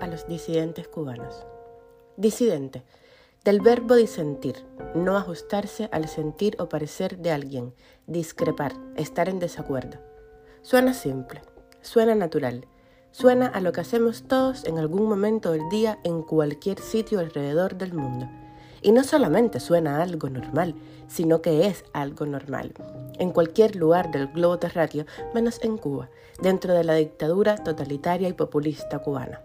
A 0.00 0.06
los 0.08 0.26
disidentes 0.26 0.88
cubanos. 0.88 1.46
Disidente. 2.16 2.82
Del 3.44 3.60
verbo 3.60 3.94
disentir, 3.94 4.56
no 4.96 5.16
ajustarse 5.16 5.88
al 5.92 6.08
sentir 6.08 6.56
o 6.58 6.68
parecer 6.68 7.18
de 7.18 7.30
alguien, 7.30 7.72
discrepar, 8.06 8.72
estar 8.96 9.28
en 9.28 9.38
desacuerdo. 9.38 9.98
Suena 10.62 10.92
simple, 10.92 11.40
suena 11.82 12.16
natural, 12.16 12.66
suena 13.12 13.46
a 13.46 13.60
lo 13.60 13.70
que 13.70 13.80
hacemos 13.80 14.24
todos 14.24 14.64
en 14.64 14.78
algún 14.78 15.08
momento 15.08 15.52
del 15.52 15.68
día 15.70 16.00
en 16.02 16.22
cualquier 16.22 16.80
sitio 16.80 17.20
alrededor 17.20 17.76
del 17.76 17.94
mundo. 17.94 18.28
Y 18.82 18.90
no 18.90 19.04
solamente 19.04 19.60
suena 19.60 20.02
algo 20.02 20.28
normal, 20.30 20.74
sino 21.06 21.42
que 21.42 21.66
es 21.66 21.84
algo 21.92 22.26
normal, 22.26 22.74
en 23.18 23.30
cualquier 23.30 23.76
lugar 23.76 24.10
del 24.10 24.26
globo 24.26 24.58
terráqueo, 24.58 25.06
menos 25.32 25.62
en 25.62 25.78
Cuba, 25.78 26.10
dentro 26.42 26.74
de 26.74 26.82
la 26.82 26.94
dictadura 26.94 27.56
totalitaria 27.56 28.28
y 28.28 28.32
populista 28.32 28.98
cubana. 28.98 29.40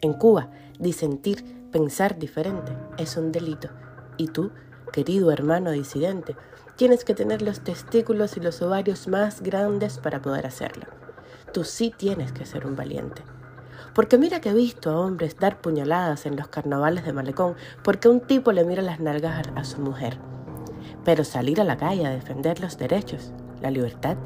En 0.00 0.12
Cuba, 0.12 0.50
disentir, 0.78 1.44
pensar 1.72 2.18
diferente, 2.18 2.72
es 2.98 3.16
un 3.16 3.32
delito. 3.32 3.68
Y 4.16 4.28
tú, 4.28 4.52
querido 4.92 5.32
hermano 5.32 5.72
disidente, 5.72 6.36
tienes 6.76 7.04
que 7.04 7.14
tener 7.14 7.42
los 7.42 7.60
testículos 7.60 8.36
y 8.36 8.40
los 8.40 8.62
ovarios 8.62 9.08
más 9.08 9.40
grandes 9.42 9.98
para 9.98 10.22
poder 10.22 10.46
hacerlo. 10.46 10.86
Tú 11.52 11.64
sí 11.64 11.92
tienes 11.96 12.30
que 12.30 12.46
ser 12.46 12.64
un 12.64 12.76
valiente. 12.76 13.22
Porque 13.92 14.18
mira 14.18 14.40
que 14.40 14.50
he 14.50 14.54
visto 14.54 14.90
a 14.90 15.00
hombres 15.00 15.36
dar 15.36 15.60
puñaladas 15.60 16.26
en 16.26 16.36
los 16.36 16.46
carnavales 16.46 17.04
de 17.04 17.12
Malecón 17.12 17.56
porque 17.82 18.08
un 18.08 18.20
tipo 18.20 18.52
le 18.52 18.64
mira 18.64 18.82
las 18.82 19.00
nalgas 19.00 19.48
a 19.56 19.64
su 19.64 19.80
mujer. 19.80 20.18
Pero 21.04 21.24
salir 21.24 21.60
a 21.60 21.64
la 21.64 21.76
calle 21.76 22.06
a 22.06 22.10
defender 22.10 22.60
los 22.60 22.78
derechos, 22.78 23.32
la 23.60 23.72
libertad, 23.72 24.16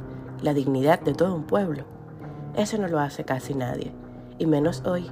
la 0.42 0.52
dignidad 0.52 1.00
de 1.00 1.14
todo 1.14 1.34
un 1.34 1.44
pueblo, 1.44 1.84
eso 2.56 2.76
no 2.76 2.88
lo 2.88 2.98
hace 2.98 3.24
casi 3.24 3.54
nadie, 3.54 3.94
y 4.38 4.44
menos 4.44 4.82
hoy. 4.84 5.10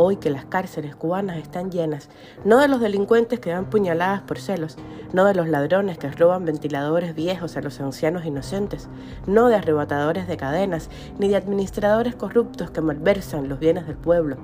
Hoy 0.00 0.14
que 0.14 0.30
las 0.30 0.44
cárceles 0.44 0.94
cubanas 0.94 1.38
están 1.38 1.72
llenas, 1.72 2.08
no 2.44 2.58
de 2.58 2.68
los 2.68 2.80
delincuentes 2.80 3.40
que 3.40 3.50
dan 3.50 3.68
puñaladas 3.68 4.22
por 4.22 4.38
celos, 4.38 4.76
no 5.12 5.24
de 5.24 5.34
los 5.34 5.48
ladrones 5.48 5.98
que 5.98 6.08
roban 6.08 6.44
ventiladores 6.44 7.16
viejos 7.16 7.56
a 7.56 7.62
los 7.62 7.80
ancianos 7.80 8.24
inocentes, 8.24 8.88
no 9.26 9.48
de 9.48 9.56
arrebatadores 9.56 10.28
de 10.28 10.36
cadenas, 10.36 10.88
ni 11.18 11.26
de 11.26 11.34
administradores 11.34 12.14
corruptos 12.14 12.70
que 12.70 12.80
malversan 12.80 13.48
los 13.48 13.58
bienes 13.58 13.88
del 13.88 13.96
pueblo. 13.96 14.36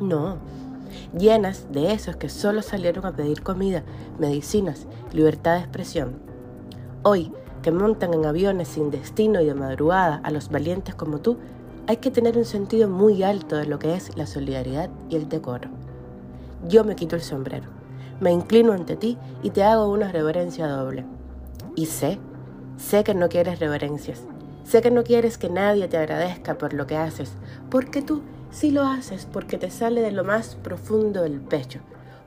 No, 0.00 0.36
llenas 1.18 1.72
de 1.72 1.94
esos 1.94 2.16
que 2.16 2.28
solo 2.28 2.60
salieron 2.60 3.06
a 3.06 3.16
pedir 3.16 3.42
comida, 3.42 3.84
medicinas, 4.18 4.86
libertad 5.12 5.54
de 5.54 5.60
expresión. 5.60 6.20
Hoy, 7.04 7.32
que 7.62 7.72
montan 7.72 8.12
en 8.12 8.26
aviones 8.26 8.68
sin 8.68 8.90
destino 8.90 9.40
y 9.40 9.46
de 9.46 9.54
madrugada 9.54 10.20
a 10.24 10.30
los 10.30 10.50
valientes 10.50 10.94
como 10.94 11.20
tú, 11.20 11.38
hay 11.88 11.96
que 11.96 12.10
tener 12.10 12.36
un 12.36 12.44
sentido 12.44 12.86
muy 12.86 13.22
alto 13.22 13.56
de 13.56 13.64
lo 13.64 13.78
que 13.78 13.94
es 13.94 14.14
la 14.14 14.26
solidaridad 14.26 14.90
y 15.08 15.16
el 15.16 15.26
decoro. 15.26 15.70
Yo 16.68 16.84
me 16.84 16.94
quito 16.94 17.16
el 17.16 17.22
sombrero, 17.22 17.70
me 18.20 18.30
inclino 18.30 18.74
ante 18.74 18.94
ti 18.94 19.16
y 19.42 19.50
te 19.50 19.62
hago 19.62 19.88
una 19.88 20.12
reverencia 20.12 20.68
doble. 20.68 21.06
Y 21.76 21.86
sé, 21.86 22.18
sé 22.76 23.04
que 23.04 23.14
no 23.14 23.30
quieres 23.30 23.58
reverencias, 23.58 24.20
sé 24.64 24.82
que 24.82 24.90
no 24.90 25.02
quieres 25.02 25.38
que 25.38 25.48
nadie 25.48 25.88
te 25.88 25.96
agradezca 25.96 26.58
por 26.58 26.74
lo 26.74 26.86
que 26.86 26.98
haces, 26.98 27.32
porque 27.70 28.02
tú 28.02 28.20
sí 28.50 28.70
lo 28.70 28.82
haces 28.82 29.24
porque 29.24 29.56
te 29.56 29.70
sale 29.70 30.02
de 30.02 30.12
lo 30.12 30.24
más 30.24 30.56
profundo 30.56 31.22
del 31.22 31.40
pecho, 31.40 31.80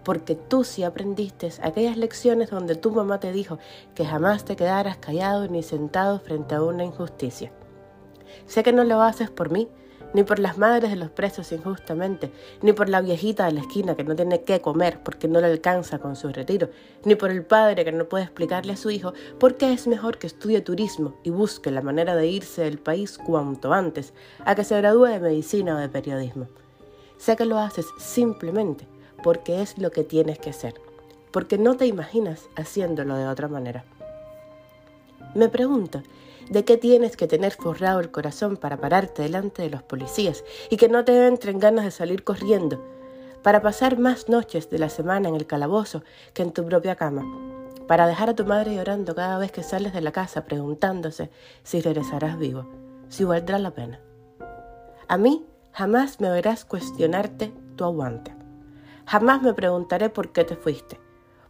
porque 0.03 0.33
tú 0.33 0.63
sí 0.63 0.83
aprendiste 0.83 1.51
aquellas 1.61 1.97
lecciones 1.97 2.49
donde 2.49 2.73
tu 2.73 2.89
mamá 2.89 3.19
te 3.19 3.31
dijo 3.31 3.59
que 3.93 4.07
jamás 4.07 4.43
te 4.43 4.55
quedaras 4.55 4.97
callado 4.97 5.47
ni 5.47 5.61
sentado 5.61 6.17
frente 6.17 6.55
a 6.55 6.63
una 6.63 6.83
injusticia. 6.83 7.51
Sé 8.45 8.63
que 8.63 8.73
no 8.73 8.83
lo 8.83 9.01
haces 9.01 9.29
por 9.29 9.51
mí, 9.51 9.67
ni 10.13 10.23
por 10.23 10.39
las 10.39 10.57
madres 10.57 10.91
de 10.91 10.97
los 10.97 11.09
presos 11.09 11.51
injustamente, 11.51 12.31
ni 12.61 12.73
por 12.73 12.89
la 12.89 13.01
viejita 13.01 13.45
de 13.45 13.53
la 13.53 13.61
esquina 13.61 13.95
que 13.95 14.03
no 14.03 14.15
tiene 14.15 14.43
qué 14.43 14.61
comer 14.61 14.99
porque 15.03 15.27
no 15.27 15.39
le 15.39 15.47
alcanza 15.47 15.99
con 15.99 16.15
su 16.15 16.29
retiro, 16.29 16.69
ni 17.05 17.15
por 17.15 17.31
el 17.31 17.45
padre 17.45 17.85
que 17.85 17.91
no 17.91 18.05
puede 18.05 18.25
explicarle 18.25 18.73
a 18.73 18.77
su 18.77 18.89
hijo 18.89 19.13
por 19.39 19.57
qué 19.57 19.73
es 19.73 19.87
mejor 19.87 20.17
que 20.17 20.27
estudie 20.27 20.61
turismo 20.61 21.15
y 21.23 21.29
busque 21.29 21.71
la 21.71 21.81
manera 21.81 22.15
de 22.15 22.27
irse 22.27 22.63
del 22.63 22.77
país 22.77 23.17
cuanto 23.17 23.73
antes 23.73 24.13
a 24.45 24.55
que 24.55 24.63
se 24.63 24.77
gradúe 24.77 25.05
de 25.05 25.19
medicina 25.19 25.75
o 25.75 25.79
de 25.79 25.89
periodismo. 25.89 26.47
Sé 27.17 27.35
que 27.35 27.45
lo 27.45 27.59
haces 27.59 27.85
simplemente 27.97 28.87
porque 29.23 29.61
es 29.61 29.77
lo 29.77 29.91
que 29.91 30.03
tienes 30.03 30.39
que 30.39 30.49
hacer, 30.49 30.73
porque 31.31 31.57
no 31.57 31.77
te 31.77 31.85
imaginas 31.85 32.49
haciéndolo 32.55 33.15
de 33.15 33.27
otra 33.27 33.47
manera. 33.47 33.85
Me 35.33 35.47
pregunto, 35.47 36.03
¿de 36.49 36.65
qué 36.65 36.75
tienes 36.75 37.15
que 37.15 37.25
tener 37.25 37.53
forrado 37.53 38.01
el 38.01 38.11
corazón 38.11 38.57
para 38.57 38.75
pararte 38.77 39.21
delante 39.21 39.61
de 39.61 39.69
los 39.69 39.81
policías 39.81 40.43
y 40.69 40.75
que 40.75 40.89
no 40.89 41.05
te 41.05 41.25
entren 41.25 41.57
ganas 41.57 41.85
de 41.85 41.91
salir 41.91 42.25
corriendo, 42.25 42.83
para 43.41 43.61
pasar 43.61 43.97
más 43.97 44.27
noches 44.27 44.69
de 44.69 44.77
la 44.77 44.89
semana 44.89 45.29
en 45.29 45.35
el 45.35 45.47
calabozo 45.47 46.03
que 46.33 46.41
en 46.43 46.51
tu 46.51 46.65
propia 46.65 46.95
cama, 46.95 47.23
para 47.87 48.07
dejar 48.07 48.29
a 48.29 48.35
tu 48.35 48.45
madre 48.45 48.75
llorando 48.75 49.15
cada 49.15 49.37
vez 49.37 49.53
que 49.53 49.63
sales 49.63 49.93
de 49.93 50.01
la 50.01 50.11
casa 50.11 50.43
preguntándose 50.43 51.31
si 51.63 51.79
regresarás 51.79 52.37
vivo, 52.37 52.65
si 53.07 53.23
valdrá 53.23 53.57
la 53.57 53.71
pena? 53.71 54.01
A 55.07 55.17
mí 55.17 55.45
jamás 55.71 56.19
me 56.19 56.29
verás 56.29 56.65
cuestionarte 56.65 57.53
tu 57.77 57.85
aguante. 57.85 58.35
Jamás 59.05 59.41
me 59.41 59.53
preguntaré 59.53 60.09
por 60.09 60.33
qué 60.33 60.43
te 60.43 60.57
fuiste, 60.57 60.99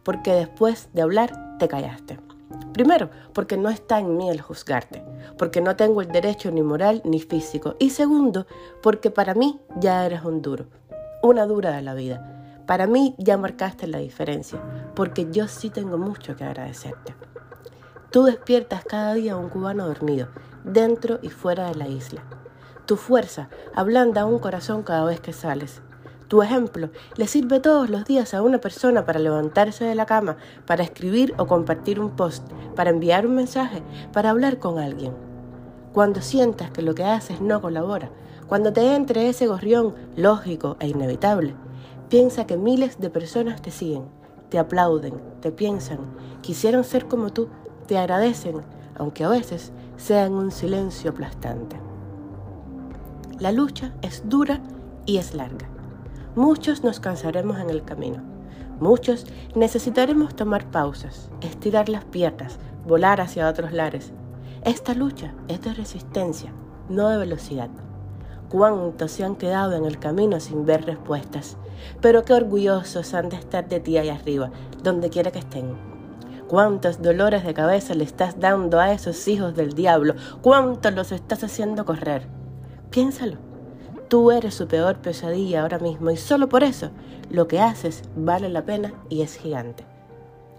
porque 0.04 0.32
después 0.32 0.88
de 0.92 1.02
hablar 1.02 1.58
te 1.58 1.66
callaste. 1.66 2.31
Primero, 2.72 3.10
porque 3.34 3.56
no 3.56 3.68
está 3.68 3.98
en 3.98 4.16
mí 4.16 4.30
el 4.30 4.40
juzgarte, 4.40 5.04
porque 5.36 5.60
no 5.60 5.76
tengo 5.76 6.00
el 6.00 6.08
derecho 6.08 6.50
ni 6.50 6.62
moral 6.62 7.02
ni 7.04 7.20
físico. 7.20 7.76
Y 7.78 7.90
segundo, 7.90 8.46
porque 8.82 9.10
para 9.10 9.34
mí 9.34 9.60
ya 9.76 10.06
eres 10.06 10.24
un 10.24 10.40
duro, 10.40 10.66
una 11.22 11.46
dura 11.46 11.72
de 11.72 11.82
la 11.82 11.94
vida. 11.94 12.62
Para 12.66 12.86
mí 12.86 13.14
ya 13.18 13.36
marcaste 13.36 13.86
la 13.86 13.98
diferencia, 13.98 14.58
porque 14.94 15.28
yo 15.30 15.48
sí 15.48 15.68
tengo 15.68 15.98
mucho 15.98 16.36
que 16.36 16.44
agradecerte. 16.44 17.14
Tú 18.10 18.24
despiertas 18.24 18.84
cada 18.84 19.14
día 19.14 19.32
a 19.34 19.36
un 19.36 19.48
cubano 19.48 19.86
dormido, 19.86 20.28
dentro 20.64 21.18
y 21.22 21.28
fuera 21.28 21.68
de 21.68 21.74
la 21.74 21.88
isla. 21.88 22.22
Tu 22.86 22.96
fuerza 22.96 23.48
ablanda 23.74 24.24
un 24.24 24.38
corazón 24.38 24.82
cada 24.82 25.04
vez 25.04 25.20
que 25.20 25.32
sales. 25.32 25.82
Tu 26.32 26.40
ejemplo 26.40 26.88
le 27.18 27.26
sirve 27.26 27.60
todos 27.60 27.90
los 27.90 28.06
días 28.06 28.32
a 28.32 28.40
una 28.40 28.56
persona 28.56 29.04
para 29.04 29.18
levantarse 29.18 29.84
de 29.84 29.94
la 29.94 30.06
cama, 30.06 30.38
para 30.66 30.82
escribir 30.82 31.34
o 31.36 31.46
compartir 31.46 32.00
un 32.00 32.16
post, 32.16 32.50
para 32.74 32.88
enviar 32.88 33.26
un 33.26 33.34
mensaje, 33.34 33.82
para 34.14 34.30
hablar 34.30 34.58
con 34.58 34.78
alguien. 34.78 35.12
Cuando 35.92 36.22
sientas 36.22 36.70
que 36.70 36.80
lo 36.80 36.94
que 36.94 37.04
haces 37.04 37.42
no 37.42 37.60
colabora, 37.60 38.10
cuando 38.48 38.72
te 38.72 38.94
entre 38.94 39.28
ese 39.28 39.46
gorrión 39.46 39.94
lógico 40.16 40.78
e 40.80 40.88
inevitable, 40.88 41.54
piensa 42.08 42.46
que 42.46 42.56
miles 42.56 42.98
de 42.98 43.10
personas 43.10 43.60
te 43.60 43.70
siguen, 43.70 44.04
te 44.48 44.58
aplauden, 44.58 45.20
te 45.42 45.52
piensan, 45.52 45.98
quisieron 46.40 46.84
ser 46.84 47.08
como 47.08 47.30
tú, 47.30 47.50
te 47.86 47.98
agradecen, 47.98 48.62
aunque 48.96 49.24
a 49.24 49.28
veces 49.28 49.70
sea 49.98 50.24
en 50.24 50.32
un 50.32 50.50
silencio 50.50 51.10
aplastante. 51.10 51.76
La 53.38 53.52
lucha 53.52 53.92
es 54.00 54.26
dura 54.30 54.62
y 55.04 55.18
es 55.18 55.34
larga. 55.34 55.71
Muchos 56.34 56.82
nos 56.82 56.98
cansaremos 56.98 57.58
en 57.58 57.68
el 57.68 57.84
camino. 57.84 58.22
Muchos 58.80 59.26
necesitaremos 59.54 60.34
tomar 60.34 60.70
pausas, 60.70 61.30
estirar 61.42 61.90
las 61.90 62.06
piernas, 62.06 62.58
volar 62.86 63.20
hacia 63.20 63.50
otros 63.50 63.72
lares. 63.72 64.14
Esta 64.64 64.94
lucha 64.94 65.34
es 65.48 65.60
de 65.60 65.74
resistencia, 65.74 66.50
no 66.88 67.10
de 67.10 67.18
velocidad. 67.18 67.68
Cuántos 68.48 69.10
se 69.10 69.24
han 69.24 69.36
quedado 69.36 69.74
en 69.74 69.84
el 69.84 69.98
camino 69.98 70.40
sin 70.40 70.64
ver 70.64 70.86
respuestas, 70.86 71.58
pero 72.00 72.24
qué 72.24 72.32
orgullosos 72.32 73.12
han 73.12 73.28
de 73.28 73.36
estar 73.36 73.68
de 73.68 73.80
ti 73.80 73.98
ahí 73.98 74.08
arriba, 74.08 74.50
donde 74.82 75.10
quiera 75.10 75.32
que 75.32 75.40
estén. 75.40 75.76
Cuántos 76.48 77.02
dolores 77.02 77.44
de 77.44 77.52
cabeza 77.52 77.94
le 77.94 78.04
estás 78.04 78.40
dando 78.40 78.80
a 78.80 78.92
esos 78.92 79.28
hijos 79.28 79.54
del 79.54 79.74
diablo, 79.74 80.14
cuántos 80.40 80.94
los 80.94 81.12
estás 81.12 81.44
haciendo 81.44 81.84
correr. 81.84 82.26
Piénsalo. 82.88 83.51
Tú 84.12 84.30
eres 84.30 84.52
su 84.52 84.68
peor 84.68 84.98
pesadilla 84.98 85.62
ahora 85.62 85.78
mismo 85.78 86.10
y 86.10 86.18
solo 86.18 86.46
por 86.46 86.64
eso 86.64 86.90
lo 87.30 87.48
que 87.48 87.60
haces 87.60 88.02
vale 88.14 88.50
la 88.50 88.62
pena 88.62 88.92
y 89.08 89.22
es 89.22 89.36
gigante. 89.36 89.86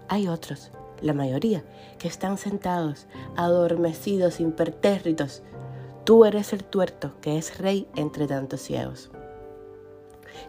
Hay 0.08 0.26
otros, 0.26 0.72
la 1.00 1.12
mayoría, 1.12 1.62
que 1.98 2.08
están 2.08 2.36
sentados, 2.36 3.06
adormecidos, 3.36 4.40
impertérritos. 4.40 5.44
Tú 6.02 6.24
eres 6.24 6.52
el 6.52 6.64
tuerto 6.64 7.12
que 7.20 7.38
es 7.38 7.56
rey 7.58 7.86
entre 7.94 8.26
tantos 8.26 8.60
ciegos. 8.60 9.12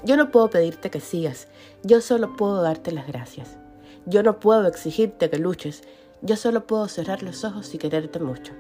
Yo 0.04 0.18
no 0.18 0.32
puedo 0.32 0.50
pedirte 0.50 0.90
que 0.90 1.00
sigas, 1.00 1.48
yo 1.84 2.02
solo 2.02 2.36
puedo 2.36 2.64
darte 2.64 2.92
las 2.92 3.06
gracias. 3.06 3.60
Yo 4.08 4.24
no 4.24 4.40
puedo 4.40 4.66
exigirte 4.66 5.30
que 5.30 5.38
luches, 5.38 5.84
yo 6.24 6.38
solo 6.38 6.66
puedo 6.66 6.88
cerrar 6.88 7.22
los 7.22 7.44
ojos 7.44 7.72
y 7.76 7.78
quererte 7.78 8.18
mucho. 8.20 8.54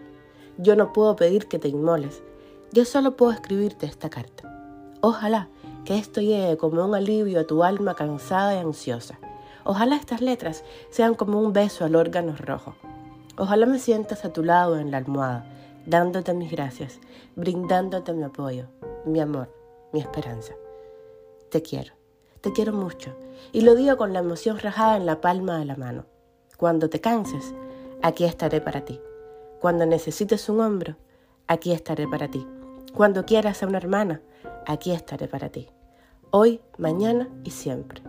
Yo 0.59 0.75
no 0.75 0.93
puedo 0.93 1.15
pedir 1.15 1.47
que 1.47 1.57
te 1.57 1.67
inmoles, 1.67 2.21
yo 2.75 2.83
solo 2.83 3.15
puedo 3.15 3.31
escribirte 3.31 3.85
esta 3.85 4.09
carta. 4.09 4.43
Ojalá 4.99 5.47
que 5.85 5.97
esto 5.97 6.19
llegue 6.19 6.57
como 6.57 6.83
un 6.83 6.93
alivio 6.93 7.39
a 7.39 7.47
tu 7.47 7.63
alma 7.63 7.95
cansada 7.95 8.53
y 8.53 8.57
ansiosa. 8.57 9.17
Ojalá 9.63 9.95
estas 9.95 10.19
letras 10.19 10.65
sean 10.89 11.15
como 11.15 11.39
un 11.39 11.53
beso 11.53 11.85
al 11.85 11.95
órgano 11.95 12.35
rojo. 12.37 12.75
Ojalá 13.37 13.65
me 13.65 13.79
sientas 13.79 14.25
a 14.25 14.33
tu 14.33 14.43
lado 14.43 14.77
en 14.77 14.91
la 14.91 14.97
almohada, 14.97 15.45
dándote 15.85 16.33
mis 16.33 16.51
gracias, 16.51 16.99
brindándote 17.37 18.11
mi 18.11 18.23
apoyo, 18.23 18.65
mi 19.05 19.21
amor, 19.21 19.47
mi 19.93 20.01
esperanza. 20.01 20.53
te 21.49 21.61
quiero, 21.61 21.93
te 22.41 22.51
quiero 22.51 22.73
mucho, 22.73 23.15
y 23.53 23.61
lo 23.61 23.75
digo 23.75 23.95
con 23.95 24.11
la 24.11 24.19
emoción 24.19 24.59
rajada 24.59 24.97
en 24.97 25.05
la 25.05 25.21
palma 25.21 25.57
de 25.59 25.63
la 25.65 25.77
mano. 25.77 26.07
Cuando 26.57 26.89
te 26.89 26.99
canses, 26.99 27.53
aquí 28.01 28.25
estaré 28.25 28.59
para 28.59 28.83
ti. 28.83 28.99
Cuando 29.61 29.85
necesites 29.85 30.49
un 30.49 30.59
hombro, 30.59 30.97
aquí 31.47 31.71
estaré 31.71 32.05
para 32.05 32.27
ti. 32.27 32.45
Cuando 32.95 33.25
quieras 33.25 33.61
a 33.61 33.67
una 33.67 33.77
hermana, 33.77 34.21
aquí 34.65 34.91
estaré 34.91 35.27
para 35.27 35.49
ti. 35.49 35.67
Hoy, 36.31 36.61
mañana 36.77 37.27
y 37.43 37.51
siempre. 37.51 38.01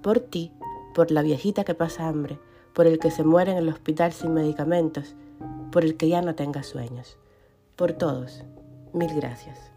Por 0.00 0.20
ti, 0.20 0.54
por 0.94 1.10
la 1.10 1.20
viejita 1.20 1.64
que 1.64 1.74
pasa 1.74 2.08
hambre, 2.08 2.40
por 2.72 2.86
el 2.86 2.98
que 2.98 3.10
se 3.10 3.24
muere 3.24 3.52
en 3.52 3.58
el 3.58 3.68
hospital 3.68 4.10
sin 4.14 4.32
medicamentos, 4.32 5.16
por 5.70 5.84
el 5.84 5.98
que 5.98 6.08
ya 6.08 6.22
no 6.22 6.34
tenga 6.34 6.62
sueños. 6.62 7.18
Por 7.76 7.92
todos, 7.92 8.42
mil 8.94 9.14
gracias. 9.14 9.71